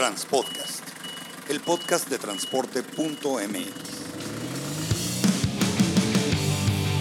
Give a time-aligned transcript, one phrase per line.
[0.00, 0.82] Transpodcast,
[1.50, 2.94] el podcast de transporte.mx.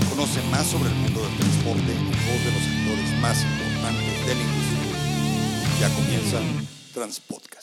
[0.10, 4.36] Conoce más sobre el mundo del transporte en voz de los actores más importantes de
[4.36, 5.80] la industria.
[5.80, 6.40] Ya comienza
[6.94, 7.59] Transpodcast.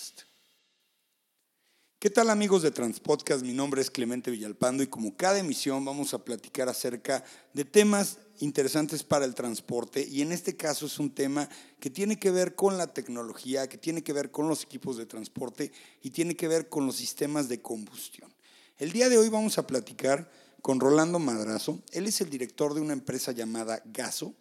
[2.07, 3.43] ¿Qué tal amigos de Transpodcast?
[3.43, 8.19] Mi nombre es Clemente Villalpando y como cada emisión vamos a platicar acerca de temas
[8.39, 11.49] interesantes para el transporte y en este caso es un tema
[11.81, 15.07] que tiene que ver con la tecnología, que tiene que ver con los equipos de
[15.07, 18.33] transporte y tiene que ver con los sistemas de combustión.
[18.79, 20.31] El día de hoy vamos a platicar
[20.63, 21.83] con Rolando Madrazo.
[21.91, 24.33] Él es el director de una empresa llamada Gaso.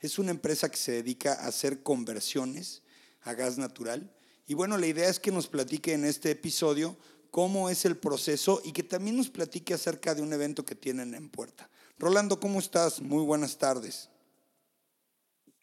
[0.00, 2.82] Es una empresa que se dedica a hacer conversiones
[3.20, 4.12] a gas natural.
[4.48, 6.96] Y bueno, la idea es que nos platique en este episodio
[7.32, 11.14] cómo es el proceso y que también nos platique acerca de un evento que tienen
[11.14, 11.68] en puerta.
[11.98, 13.00] Rolando, ¿cómo estás?
[13.00, 14.10] Muy buenas tardes.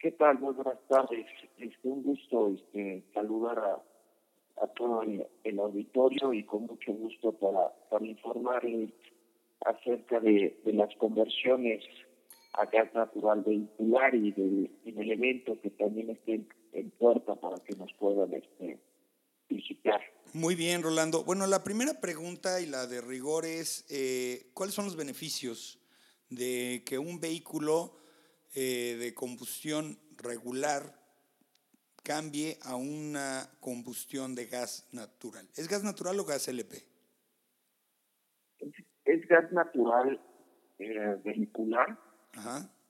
[0.00, 0.40] ¿Qué tal?
[0.40, 1.26] Muy buenas tardes.
[1.58, 8.04] Es un gusto este, saludar a, todo el, auditorio y con mucho gusto para, para
[8.04, 8.90] informarles
[9.64, 11.84] acerca de, las conversiones
[12.54, 17.92] a gas natural vehicular y, del evento que también esté en, puerta para que nos
[17.94, 18.80] puedan este,
[19.48, 20.00] visitar.
[20.32, 21.24] Muy bien, Rolando.
[21.24, 25.80] Bueno, la primera pregunta y la de rigor es, eh, ¿cuáles son los beneficios
[26.28, 27.98] de que un vehículo
[28.54, 30.94] eh, de combustión regular
[32.02, 35.46] cambie a una combustión de gas natural.
[35.56, 36.76] ¿Es gas natural o gas LP?
[39.04, 40.20] Es, gas natural
[40.78, 41.98] eh, vehicular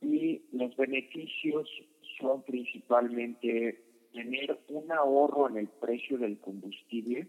[0.01, 1.69] y los beneficios
[2.19, 7.29] son principalmente tener un ahorro en el precio del combustible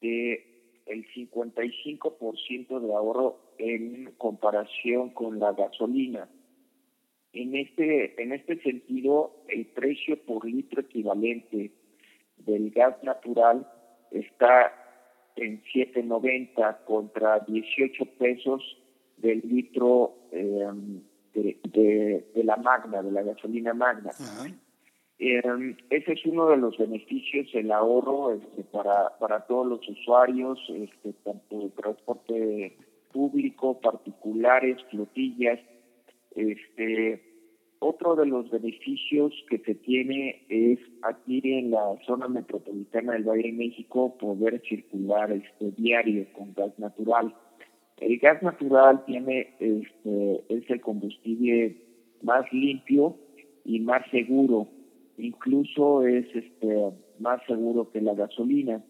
[0.00, 0.52] de
[0.86, 6.28] el 55% de ahorro en comparación con la gasolina.
[7.32, 11.70] En este, en este sentido, el precio por litro equivalente
[12.38, 13.66] del gas natural
[14.10, 14.72] está
[15.36, 18.62] en 7.90 contra 18 pesos
[19.16, 20.66] del litro eh,
[21.32, 24.10] de, de, la magna, de la gasolina magna.
[25.18, 30.58] Eh, ese es uno de los beneficios, el ahorro este, para, para todos los usuarios,
[30.68, 32.76] este, tanto de transporte
[33.12, 35.60] público, particulares, flotillas.
[36.34, 37.22] Este,
[37.78, 43.42] otro de los beneficios que se tiene es aquí en la zona metropolitana del Valle
[43.42, 47.34] de México poder circular este diario con gas natural.
[48.00, 51.76] El gas natural tiene este, es el combustible
[52.22, 53.16] más limpio
[53.64, 54.68] y más seguro
[55.18, 58.84] incluso es este más seguro que la gasolina.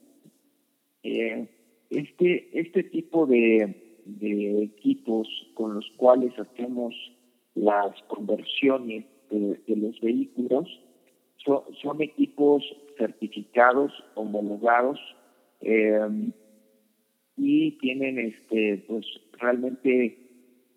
[1.02, 1.48] Eh,
[1.90, 6.94] este, este tipo de, de, equipos con los cuales hacemos
[7.54, 10.68] las conversiones de, los vehículos
[11.44, 12.62] son, equipos
[12.96, 14.98] certificados, homologados
[15.60, 15.98] eh,
[17.36, 19.04] y tienen este pues
[19.38, 20.18] realmente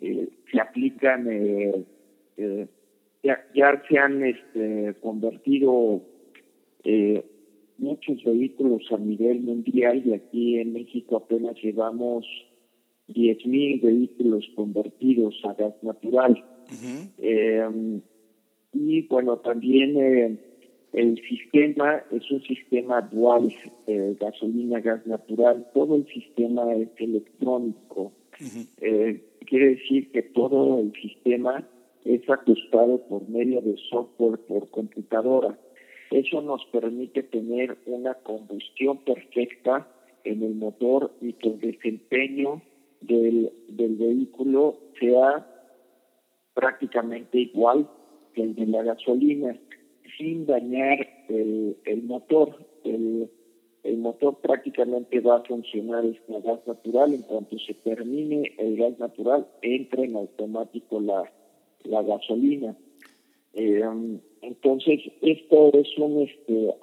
[0.02, 1.86] eh, se aplican eh,
[3.54, 6.02] ya, se han este, convertido
[6.84, 7.26] eh,
[7.78, 12.26] muchos vehículos a nivel mundial y aquí en México apenas llevamos
[13.10, 16.44] 10.000 vehículos convertidos a gas natural.
[17.18, 18.00] Eh,
[18.74, 20.38] y bueno, también eh,
[20.94, 23.54] el sistema es un sistema dual,
[24.20, 28.14] gasolina, gas natural, todo el sistema es electrónico.
[28.78, 31.68] quiere decir que todo el sistema
[32.06, 35.58] es ajustado por medio de software por computadora.
[36.12, 39.88] Eso nos permite tener una combustión perfecta
[40.24, 42.62] en el motor y que el desempeño
[43.02, 45.48] del, del vehículo sea
[46.54, 47.90] prácticamente igual
[48.34, 49.58] que el de la gasolina,
[50.18, 52.56] sin dañar el, el motor.
[52.84, 53.30] El,
[53.84, 57.14] el motor prácticamente va a funcionar este gas natural.
[57.14, 61.32] En cuanto se termine el gas natural, entra en automático la,
[61.86, 62.76] la gasolina.
[63.54, 63.82] Eh,
[64.42, 65.88] entonces, esto es
[66.30, 66.74] este,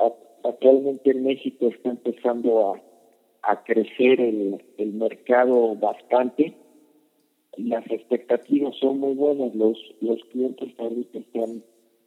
[0.44, 2.82] actualmente en México está empezando a,
[3.42, 6.54] a crecer el, el mercado bastante.
[7.56, 11.62] Las expectativas son muy buenas, los, los clientes ahorita están,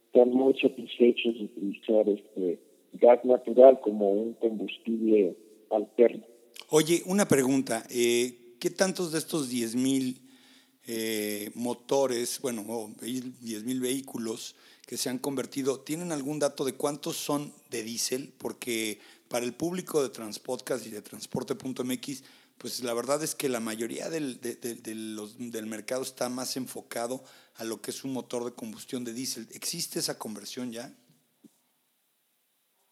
[0.06, 2.58] están muy satisfechos de utilizar este
[2.94, 5.36] gas natural como un combustible
[5.70, 6.24] alterno.
[6.70, 10.16] Oye, una pregunta, eh, ¿qué tantos de estos 10 mil
[10.86, 14.56] eh, motores, bueno, o 10 mil vehículos
[14.86, 18.32] que se han convertido, ¿tienen algún dato de cuántos son de diésel?
[18.38, 22.22] Porque para el público de Transpodcast y de Transporte.mx,
[22.58, 27.22] pues la verdad es que la mayoría del, del mercado está más enfocado
[27.56, 29.48] a lo que es un motor de combustión de diésel.
[29.52, 30.94] ¿Existe esa conversión ya?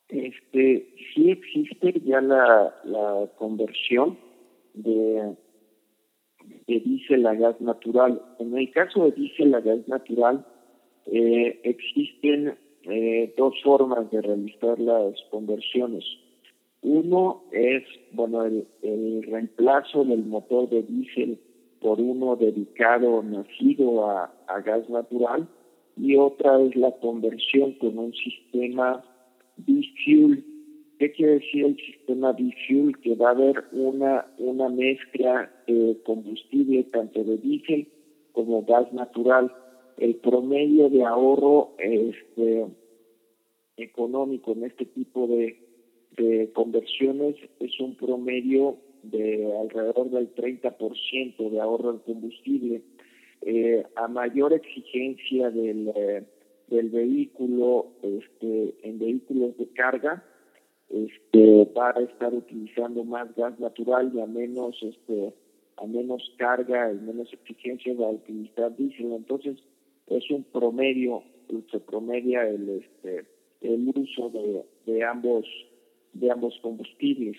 [0.09, 4.19] Este, sí existe ya la, la conversión
[4.75, 5.37] de,
[6.67, 8.21] de diésel a gas natural.
[8.39, 10.47] En el caso de diésel a gas natural,
[11.07, 16.05] eh, existen eh, dos formas de realizar las conversiones.
[16.83, 17.83] Uno es,
[18.13, 21.39] bueno, el, reemplazo del motor de diésel
[21.81, 25.49] por uno dedicado, nacido a, a gas natural,
[25.97, 29.05] y otra es la conversión con un sistema
[29.57, 30.45] B-Fuel.
[31.05, 32.97] ¿Qué quiere decir el sistema B-Fuel?
[33.03, 37.89] Que va a haber una, una mezcla de combustible tanto de diésel
[38.33, 39.53] como gas natural.
[39.99, 42.69] El promedio de ahorro este,
[43.77, 45.61] económico en este tipo de,
[46.55, 52.81] conversiones es un promedio de alrededor del 30% de ahorro en combustible.
[53.43, 56.23] Eh, a mayor exigencia del, eh,
[56.69, 60.25] del vehículo este, en vehículos de carga,
[60.89, 65.35] este, va a estar utilizando más gas natural y a menos este,
[65.77, 69.13] a menos carga y menos exigencia va a utilizar diésel.
[69.13, 69.59] Entonces,
[70.07, 71.23] es un promedio,
[71.71, 73.27] se promedia el este
[73.61, 75.47] el uso de, de ambos
[76.13, 77.37] de ambos combustibles.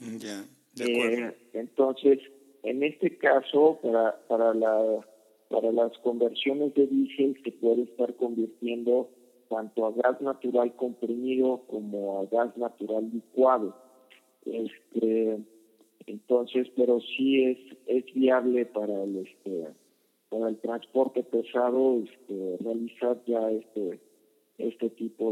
[0.00, 0.44] Mm, ya,
[0.84, 2.18] eh, entonces,
[2.62, 5.06] en este caso, para, para, la,
[5.48, 9.08] para las conversiones de diésel se puede estar convirtiendo
[9.48, 13.76] tanto a gas natural comprimido como a gas natural licuado.
[14.44, 15.38] Este,
[16.06, 19.68] entonces, pero sí es, es viable para el, este,
[20.28, 24.00] para el transporte pesado este, realizar ya este
[24.58, 25.30] este tipo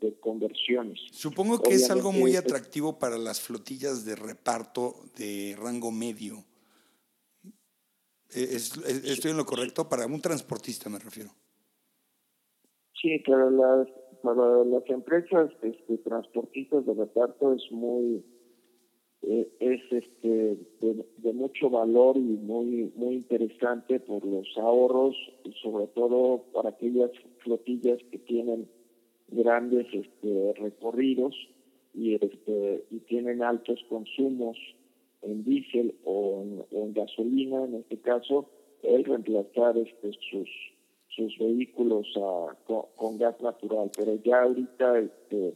[0.00, 1.00] de, conversiones.
[1.12, 6.44] Supongo que es algo muy atractivo para las flotillas de reparto de rango medio.
[8.30, 9.88] ¿E-, ¿Estoy en lo correcto?
[9.88, 11.30] Para un transportista me refiero.
[13.00, 13.88] Sí, para las,
[14.22, 18.22] para las empresas este, transportistas de reparto es muy
[19.22, 25.86] eh, es este de, mucho valor y muy muy interesante por los ahorros y sobre
[25.88, 28.68] todo para aquellas flotillas que tienen
[29.28, 31.34] grandes este, recorridos
[31.94, 34.58] y este y tienen altos consumos
[35.22, 38.50] en diésel o en, gasolina en este caso
[38.82, 40.48] el reemplazar este sus
[41.14, 42.06] sus vehículos
[42.96, 43.90] con, gas natural.
[43.96, 45.54] Pero ya ahorita este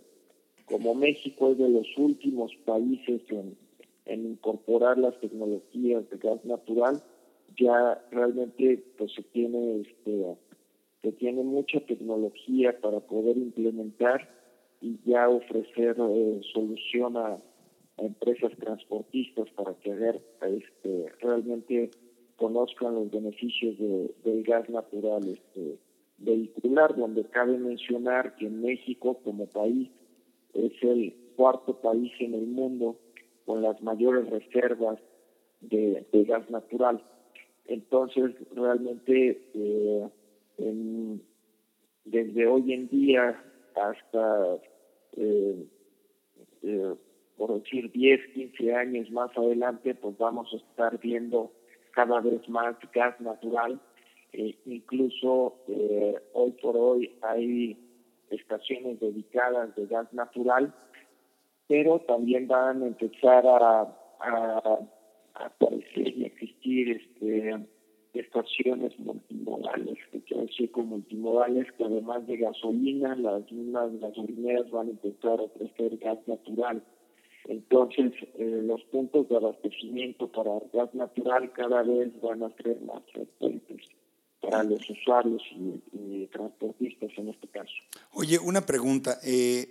[0.67, 3.57] como México es de los últimos países en,
[4.07, 7.03] incorporar las tecnologías de gas natural,
[7.59, 10.37] ya realmente pues se tiene este
[11.19, 14.27] tiene mucha tecnología para poder implementar
[14.81, 17.39] y ya ofrecer eh, solución a,
[17.99, 21.91] empresas transportistas para que ver, este, realmente
[22.37, 25.79] conozcan los beneficios de, del gas natural este,
[26.19, 29.89] vehicular, donde cabe mencionar que México como país
[30.53, 32.97] es el cuarto país en el mundo
[33.45, 34.99] con las mayores reservas
[35.61, 37.03] de, gas natural.
[37.67, 40.09] Entonces, realmente, eh,
[42.05, 43.43] desde hoy en día
[43.75, 44.59] hasta,
[45.17, 45.67] eh,
[46.63, 46.95] eh,
[47.37, 51.51] por decir, 10, 15 años más adelante, pues vamos a estar viendo
[51.95, 53.81] cada vez más gas natural.
[54.67, 55.57] incluso
[56.33, 57.79] hoy por hoy hay
[58.31, 60.75] estaciones dedicadas de gas natural,
[61.69, 63.83] pero también van a empezar a,
[64.21, 64.79] a,
[65.35, 67.67] aparecer y existir este,
[68.13, 74.89] estaciones multimodales, que quiero decir con multimodales, que además de gasolina, las mismas gasolineras van
[74.89, 76.83] a empezar a ofrecer gas natural.
[77.47, 83.03] Entonces, eh, los puntos de abastecimiento para gas natural cada vez van a ser más
[83.13, 83.83] frecuentes
[84.41, 85.43] para los usuarios
[85.93, 87.73] y, transportistas en este caso.
[88.13, 89.19] Oye, una pregunta.
[89.25, 89.67] Eh,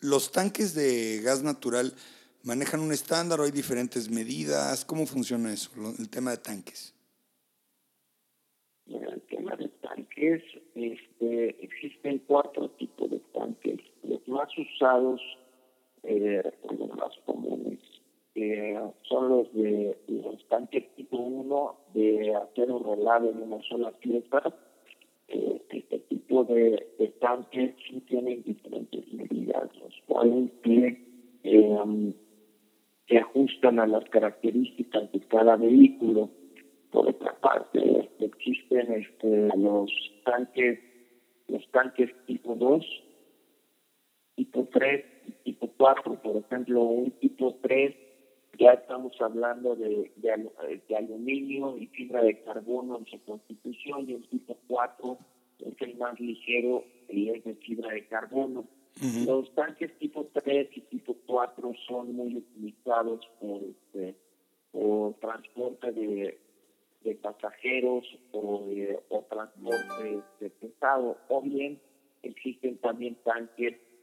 [0.00, 1.94] ¿Los tanques de gas natural
[2.42, 4.84] manejan un estándar o hay diferentes medidas?
[4.84, 6.94] ¿Cómo funciona eso, el tema de tanques?
[8.86, 10.42] el tema de tanques,
[10.74, 13.80] este, existen cuatro tipos de tanques.
[14.02, 15.20] Los más usados,
[16.06, 16.42] eh,
[18.34, 24.42] eh, son los de los tanques tipo 1 de acero rolado en una sola pieza.
[25.28, 26.84] Eh, este tipo de,
[27.20, 31.04] tanques sí tienen diferentes medidas, los cuales que,
[33.06, 36.30] se ajustan a las características de cada vehículo.
[36.90, 39.90] Por otra parte, existen este, los
[40.24, 40.80] tanques,
[41.48, 42.84] los tanques tipo 2,
[44.36, 45.13] tipo 3
[45.44, 46.20] tipo 4.
[46.22, 47.94] Por ejemplo, un tipo 3
[48.58, 54.28] ya estamos hablando de, de, aluminio y fibra de carbono en su constitución y el
[54.28, 55.18] tipo 4
[55.58, 58.64] es el más ligero y es de fibra de carbono.
[59.26, 64.14] Los tanques tipo 3 y tipo 4 son muy utilizados por, este,
[64.70, 66.38] por transporte de,
[67.02, 68.68] de pasajeros o,
[69.08, 71.80] o transporte de pesado, o bien
[72.22, 73.93] existen también tanques este,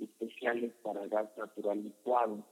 [0.00, 2.44] especiales para gas natural licuado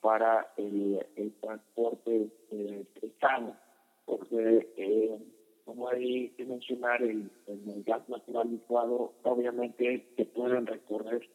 [0.00, 3.56] para el, el transporte eh, pesado,
[4.04, 5.18] porque eh,
[5.64, 11.28] como hay que mencionar, el, el, gas natural licuado obviamente se pueden recorrer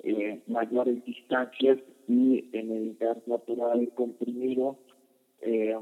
[0.00, 1.78] eh, mayores distancias
[2.08, 4.78] y en el gas natural comprimido
[5.40, 5.76] eh,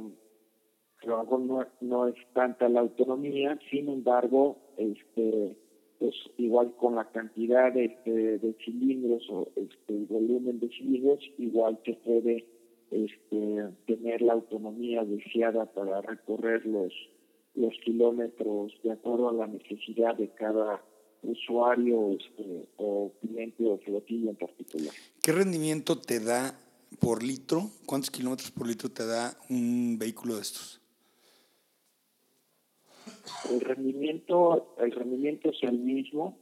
[1.07, 5.57] no, no es tanta la autonomía, sin embargo, este
[5.99, 11.81] pues igual con la cantidad de, de, cilindros o este, el volumen de cilindros, igual
[11.83, 12.47] que puede
[12.91, 16.93] este, tener la autonomía deseada para recorrer los,
[17.55, 20.83] los kilómetros de acuerdo a la necesidad de cada
[21.23, 24.95] usuario este, o cliente o flotilla en particular.
[25.23, 26.59] ¿Qué rendimiento te da
[27.01, 27.71] por litro?
[27.87, 30.81] ¿Cuántos kilómetros por litro te da un vehículo de estos?
[33.51, 36.39] El rendimiento, el rendimiento es el mismo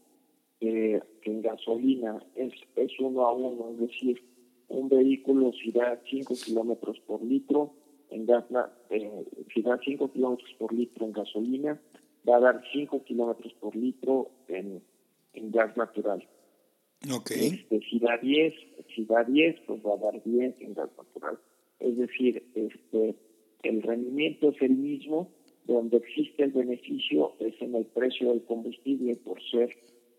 [0.61, 4.23] que en gasolina, es, es uno a uno, es decir,
[4.69, 7.75] un vehículo si da 5 kilómetros por litro,
[8.11, 8.45] en gas,
[8.91, 11.81] eh, si da 5 kilómetros por litro en gasolina,
[12.29, 14.83] va a dar 5 kilómetros por litro en,
[15.35, 16.26] en gas natural.
[17.12, 17.49] Okay.
[17.49, 18.55] Este, si da 10,
[18.95, 21.38] si da 10, pues va a dar 10 en gas natural.
[21.81, 23.14] Es decir, este,
[23.62, 25.31] el rendimiento es el mismo,
[25.64, 29.76] donde existe el beneficio es en el precio del combustible por ser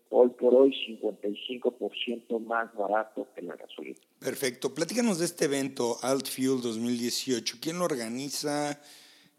[0.08, 3.98] hoy por hoy 55% más barato que la gasolina.
[4.18, 4.74] Perfecto.
[4.74, 7.56] Platícanos de este evento, Alt Fuel 2018.
[7.60, 8.80] ¿Quién lo organiza?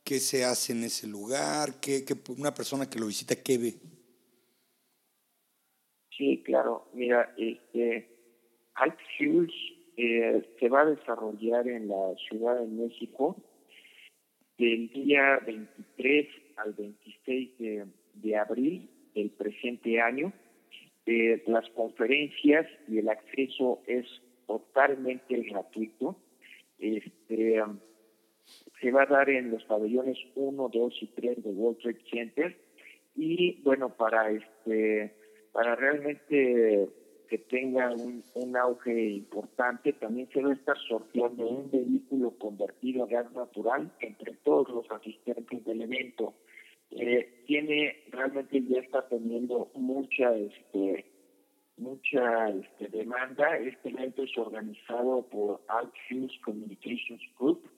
[0.04, 1.80] ¿Qué se hace en ese lugar?
[1.82, 3.74] ¿Qué, qué una persona que lo visita, qué ve?
[6.18, 6.90] Sí, claro.
[6.94, 8.10] Mira, este,
[8.76, 9.54] Alt Fuels
[9.98, 13.36] eh, se va a desarrollar en la Ciudad de México
[14.58, 17.52] del día 23 al 26
[18.14, 20.34] de, abril del presente año.
[21.06, 24.06] Eh, las conferencias y el acceso es
[24.46, 26.18] totalmente gratuito.
[26.80, 27.62] Este,
[28.82, 32.58] se va a dar en los pabellones 1, 2 y 3 de World Trade Center
[33.16, 35.14] y bueno para este
[35.52, 36.88] para realmente
[37.28, 39.94] que tenga un, auge importante.
[39.94, 44.90] También se va a estar sorteando un vehículo convertido a gas natural entre todos los
[44.92, 46.34] asistentes del evento.
[46.92, 51.06] Eh, tiene realmente ya está teniendo mucha este
[51.78, 53.58] mucha este, demanda.
[53.58, 57.70] Este evento es organizado por Altfuse Communications Group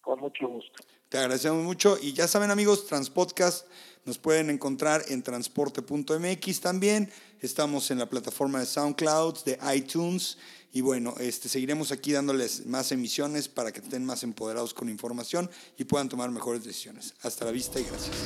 [0.00, 0.82] Con mucho gusto.
[1.12, 3.66] Te agradecemos mucho y ya saben amigos, Transpodcast
[4.06, 7.12] nos pueden encontrar en transporte.mx también.
[7.42, 10.38] Estamos en la plataforma de SoundCloud, de iTunes
[10.72, 15.50] y bueno, este, seguiremos aquí dándoles más emisiones para que estén más empoderados con información
[15.76, 17.12] y puedan tomar mejores decisiones.
[17.20, 18.16] Hasta la vista y gracias.